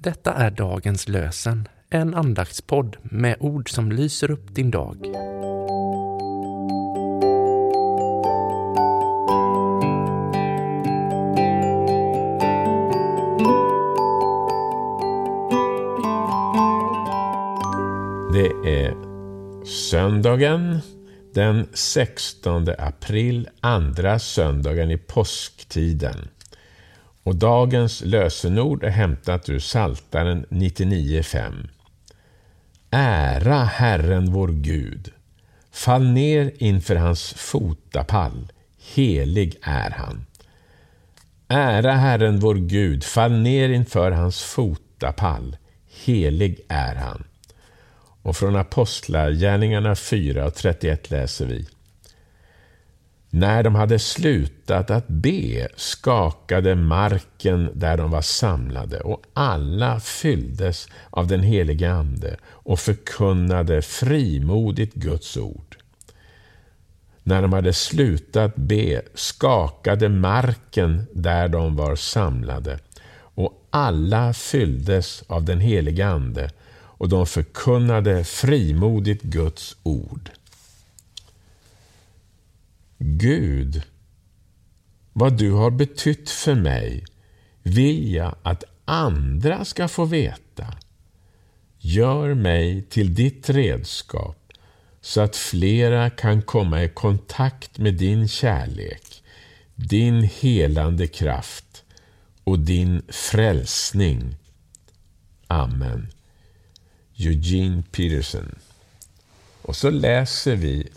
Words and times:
Detta 0.00 0.34
är 0.34 0.50
dagens 0.50 1.08
lösen, 1.08 1.68
en 1.90 2.14
andaktspodd 2.14 2.96
med 3.02 3.36
ord 3.40 3.70
som 3.70 3.92
lyser 3.92 4.30
upp 4.30 4.54
din 4.54 4.70
dag. 4.70 4.96
Det 18.32 18.70
är 18.80 18.94
söndagen 19.90 20.80
den 21.34 21.68
16 21.72 22.66
april, 22.78 23.48
andra 23.60 24.18
söndagen 24.18 24.90
i 24.90 24.98
påsktiden. 24.98 26.28
Och 27.22 27.36
dagens 27.36 28.02
lösenord 28.04 28.84
är 28.84 28.90
hämtat 28.90 29.48
ur 29.48 29.58
Saltaren 29.58 30.46
99.5. 30.50 31.68
Ära 32.90 33.64
Herren 33.64 34.32
vår 34.32 34.48
Gud. 34.48 35.12
Fall 35.72 36.04
ner 36.04 36.52
inför 36.58 36.96
hans 36.96 37.32
fotapall. 37.32 38.52
Helig 38.94 39.56
är 39.62 39.90
han. 39.90 40.26
Ära 41.48 41.92
Herren 41.92 42.40
vår 42.40 42.54
Gud. 42.54 43.04
Fall 43.04 43.32
ner 43.32 43.68
inför 43.68 44.10
hans 44.10 44.42
fotapall. 44.42 45.56
Helig 46.04 46.60
är 46.68 46.94
han. 46.94 47.24
Och 48.22 48.36
från 48.36 48.56
Apostlagärningarna 48.56 49.94
4 49.94 50.46
och 50.46 50.54
31 50.54 51.10
läser 51.10 51.46
vi. 51.46 51.66
När 53.30 53.62
de 53.62 53.74
hade 53.74 53.98
slutat 53.98 54.90
att 54.90 55.08
be 55.08 55.68
skakade 55.76 56.74
marken 56.74 57.70
där 57.74 57.96
de 57.96 58.10
var 58.10 58.22
samlade 58.22 59.00
och 59.00 59.22
alla 59.32 60.00
fylldes 60.00 60.88
av 61.10 61.26
den 61.26 61.42
helige 61.42 61.92
Ande 61.92 62.36
och 62.44 62.80
förkunnade 62.80 63.82
frimodigt 63.82 64.94
Guds 64.94 65.36
ord. 65.36 65.76
När 67.22 67.42
de 67.42 67.52
hade 67.52 67.72
slutat 67.72 68.56
be 68.56 69.02
skakade 69.14 70.08
marken 70.08 71.06
där 71.12 71.48
de 71.48 71.76
var 71.76 71.96
samlade 71.96 72.78
och 73.20 73.66
alla 73.70 74.32
fylldes 74.32 75.24
av 75.26 75.44
den 75.44 75.60
helige 75.60 76.08
Ande 76.08 76.50
och 76.98 77.08
de 77.08 77.26
förkunnade 77.26 78.24
frimodigt 78.24 79.22
Guds 79.22 79.76
ord. 79.82 80.30
Gud, 83.16 83.82
vad 85.12 85.38
du 85.38 85.52
har 85.52 85.70
betytt 85.70 86.30
för 86.30 86.54
mig 86.54 87.04
vill 87.62 88.12
jag 88.12 88.34
att 88.42 88.64
andra 88.84 89.64
ska 89.64 89.88
få 89.88 90.04
veta. 90.04 90.74
Gör 91.78 92.34
mig 92.34 92.82
till 92.82 93.14
ditt 93.14 93.50
redskap 93.50 94.52
så 95.00 95.20
att 95.20 95.36
flera 95.36 96.10
kan 96.10 96.42
komma 96.42 96.84
i 96.84 96.88
kontakt 96.88 97.78
med 97.78 97.94
din 97.94 98.28
kärlek, 98.28 99.22
din 99.74 100.22
helande 100.22 101.06
kraft 101.06 101.84
och 102.44 102.58
din 102.58 103.02
frälsning. 103.08 104.36
Amen. 105.46 106.08
Eugene 107.16 107.82
Peterson. 107.92 108.58
Och 109.62 109.76
så 109.76 109.90
läser 109.90 110.56
vi 110.56 110.88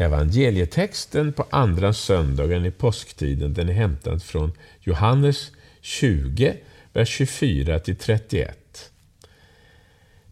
Evangelietexten 0.00 1.32
på 1.32 1.46
andra 1.50 1.92
söndagen 1.92 2.64
i 2.64 2.70
påsktiden 2.70 3.54
den 3.54 3.68
är 3.68 3.72
hämtad 3.72 4.22
från 4.22 4.52
Johannes 4.80 5.50
20, 5.80 6.56
vers 6.92 7.08
24 7.08 7.78
31. 7.78 8.90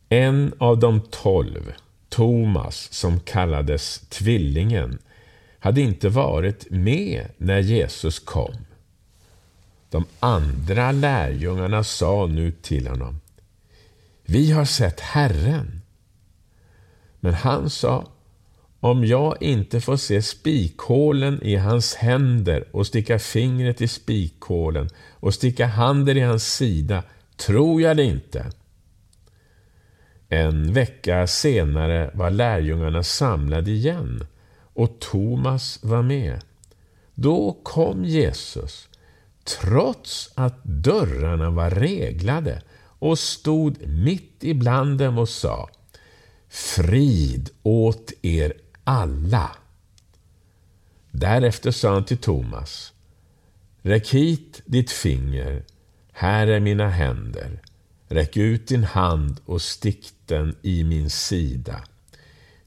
En 0.08 0.52
av 0.58 0.78
de 0.78 1.00
tolv, 1.00 1.72
Thomas, 2.08 2.92
som 2.92 3.20
kallades 3.20 3.98
Tvillingen, 4.08 4.98
hade 5.58 5.80
inte 5.80 6.08
varit 6.08 6.70
med 6.70 7.26
när 7.36 7.58
Jesus 7.58 8.18
kom. 8.18 8.54
De 9.90 10.04
andra 10.20 10.92
lärjungarna 10.92 11.84
sa 11.84 12.26
nu 12.26 12.50
till 12.50 12.86
honom, 12.86 13.20
Vi 14.24 14.50
har 14.50 14.64
sett 14.64 15.00
Herren. 15.00 15.80
Men 17.20 17.34
han 17.34 17.70
sa, 17.70 18.06
om 18.80 19.04
jag 19.04 19.42
inte 19.42 19.80
får 19.80 19.96
se 19.96 20.22
spikhålen 20.22 21.42
i 21.42 21.56
hans 21.56 21.94
händer 21.94 22.64
och 22.72 22.86
sticka 22.86 23.18
fingret 23.18 23.80
i 23.80 23.88
spikhålen 23.88 24.88
och 25.12 25.34
sticka 25.34 25.66
handen 25.66 26.16
i 26.16 26.20
hans 26.20 26.54
sida, 26.54 27.02
tror 27.36 27.82
jag 27.82 27.96
det 27.96 28.04
inte. 28.04 28.46
En 30.28 30.72
vecka 30.72 31.26
senare 31.26 32.10
var 32.14 32.30
lärjungarna 32.30 33.02
samlade 33.02 33.70
igen 33.70 34.26
och 34.74 35.00
Thomas 35.00 35.78
var 35.82 36.02
med. 36.02 36.40
Då 37.14 37.60
kom 37.62 38.04
Jesus, 38.04 38.88
trots 39.44 40.32
att 40.34 40.64
dörrarna 40.64 41.50
var 41.50 41.70
reglade 41.70 42.62
och 42.98 43.18
stod 43.18 43.88
mitt 43.88 44.44
ibland 44.44 44.98
dem 44.98 45.18
och 45.18 45.28
sa 45.28 45.68
Frid 46.48 47.50
åt 47.62 48.12
er 48.22 48.52
alla. 48.88 49.50
Därefter 51.10 51.70
sa 51.70 51.92
han 51.92 52.04
till 52.04 52.18
Thomas, 52.18 52.92
räck 53.82 54.08
hit 54.08 54.62
ditt 54.64 54.90
finger, 54.90 55.64
här 56.12 56.46
är 56.46 56.60
mina 56.60 56.88
händer. 56.88 57.62
Räck 58.08 58.36
ut 58.36 58.68
din 58.68 58.84
hand 58.84 59.40
och 59.44 59.62
stick 59.62 60.12
den 60.26 60.56
i 60.62 60.84
min 60.84 61.10
sida. 61.10 61.84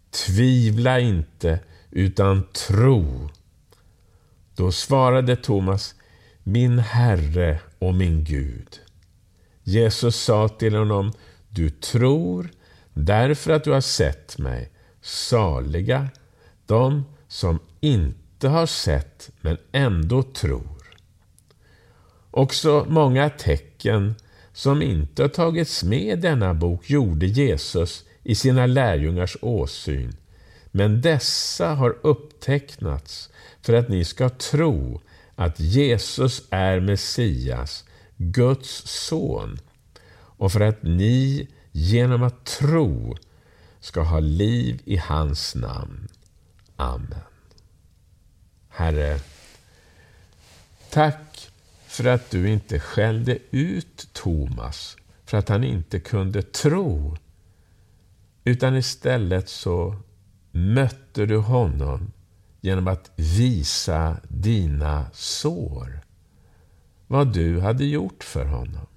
Tvivla 0.09 0.99
inte, 0.99 1.59
utan 1.91 2.43
tro. 2.67 3.29
Då 4.55 4.71
svarade 4.71 5.35
Thomas, 5.35 5.95
min 6.43 6.79
Herre 6.79 7.59
och 7.79 7.95
min 7.95 8.23
Gud. 8.23 8.79
Jesus 9.63 10.15
sa 10.15 10.47
till 10.49 10.75
honom, 10.75 11.13
du 11.49 11.69
tror 11.69 12.49
därför 12.93 13.51
att 13.51 13.63
du 13.63 13.71
har 13.71 13.81
sett 13.81 14.37
mig. 14.37 14.70
Saliga 15.01 16.09
de 16.66 17.06
som 17.28 17.59
inte 17.79 18.47
har 18.47 18.66
sett 18.66 19.29
men 19.41 19.57
ändå 19.72 20.23
tror. 20.23 20.81
Också 22.31 22.85
många 22.89 23.29
tecken 23.29 24.16
som 24.53 24.81
inte 24.81 25.22
har 25.22 25.29
tagits 25.29 25.84
med 25.84 26.17
i 26.17 26.22
denna 26.22 26.53
bok 26.53 26.90
gjorde 26.90 27.25
Jesus 27.25 28.06
i 28.23 28.35
sina 28.35 28.66
lärjungars 28.66 29.38
åsyn. 29.41 30.16
Men 30.72 31.01
dessa 31.01 31.67
har 31.67 31.97
upptecknats 32.01 33.29
för 33.61 33.73
att 33.73 33.90
ni 33.90 34.06
ska 34.06 34.29
tro 34.29 35.01
att 35.35 35.59
Jesus 35.59 36.44
är 36.50 36.79
Messias, 36.79 37.85
Guds 38.17 38.84
son, 38.85 39.59
och 40.13 40.51
för 40.51 40.59
att 40.59 40.84
ni 40.84 41.47
genom 41.72 42.23
att 42.23 42.45
tro 42.45 43.17
ska 43.81 44.01
ha 44.01 44.19
liv 44.19 44.81
i 44.85 44.97
hans 44.97 45.55
namn. 45.55 46.07
Amen. 46.75 47.19
Herre, 48.69 49.19
tack 50.89 51.49
för 51.87 52.05
att 52.05 52.31
du 52.31 52.49
inte 52.49 52.79
skällde 52.79 53.37
ut 53.51 54.07
Thomas 54.13 54.97
för 55.25 55.37
att 55.37 55.49
han 55.49 55.63
inte 55.63 55.99
kunde 55.99 56.41
tro, 56.41 57.17
utan 58.43 58.75
istället 58.75 59.49
så 59.49 59.95
mötte 60.51 61.25
du 61.25 61.37
honom 61.37 62.11
genom 62.61 62.87
att 62.87 63.11
visa 63.15 64.17
dina 64.27 65.05
sår, 65.13 66.01
vad 67.07 67.33
du 67.33 67.59
hade 67.59 67.85
gjort 67.85 68.23
för 68.23 68.45
honom. 68.45 68.87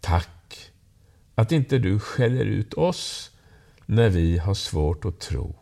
Tack 0.00 0.37
att 1.38 1.52
inte 1.52 1.78
du 1.78 1.98
skäller 1.98 2.44
ut 2.44 2.74
oss 2.74 3.30
när 3.86 4.08
vi 4.08 4.38
har 4.38 4.54
svårt 4.54 5.04
att 5.04 5.20
tro. 5.20 5.56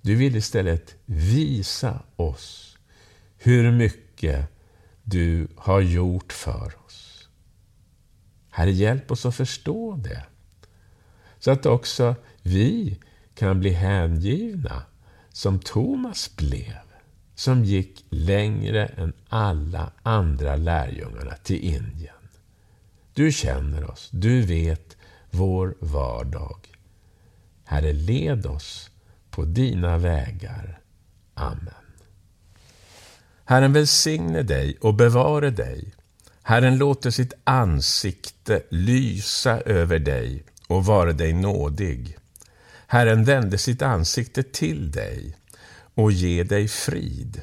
Du 0.00 0.14
vill 0.14 0.36
istället 0.36 0.96
visa 1.04 2.02
oss 2.16 2.78
hur 3.36 3.72
mycket 3.72 4.46
du 5.02 5.48
har 5.56 5.80
gjort 5.80 6.32
för 6.32 6.74
oss. 6.86 7.28
Herre, 8.50 8.70
hjälp 8.70 9.10
oss 9.10 9.26
att 9.26 9.36
förstå 9.36 9.96
det. 9.96 10.24
Så 11.38 11.50
att 11.50 11.66
också 11.66 12.14
vi 12.42 12.98
kan 13.34 13.60
bli 13.60 13.70
hängivna 13.70 14.82
som 15.28 15.58
Thomas 15.58 16.36
blev. 16.36 16.80
Som 17.34 17.64
gick 17.64 18.04
längre 18.10 18.86
än 18.86 19.12
alla 19.28 19.92
andra 20.02 20.56
lärjungarna 20.56 21.34
till 21.34 21.64
Indien. 21.64 22.13
Du 23.14 23.32
känner 23.32 23.90
oss, 23.90 24.08
du 24.12 24.42
vet 24.42 24.96
vår 25.30 25.74
vardag. 25.80 26.56
Herre, 27.64 27.92
led 27.92 28.46
oss 28.46 28.90
på 29.30 29.44
dina 29.44 29.98
vägar. 29.98 30.80
Amen. 31.34 31.74
Herren 33.44 33.72
välsigne 33.72 34.42
dig 34.42 34.78
och 34.80 34.94
bevare 34.94 35.50
dig. 35.50 35.94
Herren 36.42 36.78
låter 36.78 37.10
sitt 37.10 37.32
ansikte 37.44 38.62
lysa 38.70 39.60
över 39.60 39.98
dig 39.98 40.44
och 40.68 40.84
vare 40.84 41.12
dig 41.12 41.32
nådig. 41.32 42.16
Herren 42.86 43.24
vände 43.24 43.58
sitt 43.58 43.82
ansikte 43.82 44.42
till 44.42 44.90
dig 44.90 45.36
och 45.94 46.12
ge 46.12 46.42
dig 46.42 46.68
frid. 46.68 47.42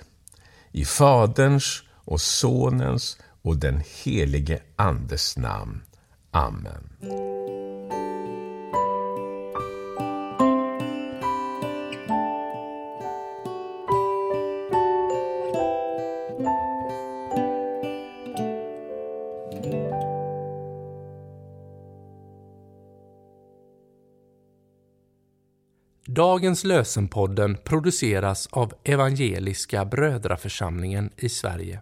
I 0.71 0.85
Faderns 0.85 1.83
och 1.89 2.21
Sonens 2.21 3.17
och 3.41 3.57
den 3.57 3.81
helige 4.03 4.59
Andes 4.75 5.37
namn. 5.37 5.81
Amen. 6.31 6.89
Dagens 26.05 26.63
lösenpodden 26.63 27.57
produceras 27.63 28.47
av 28.51 28.73
Evangeliska 28.83 29.85
Brödraförsamlingen 29.85 31.09
i 31.17 31.29
Sverige 31.29 31.81